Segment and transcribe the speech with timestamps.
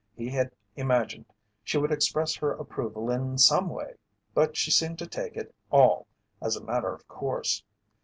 [0.15, 1.25] He had imagined
[1.63, 3.97] she would express her approval in some way,
[4.33, 6.07] but she seemed to take it all
[6.41, 7.63] as a matter of course.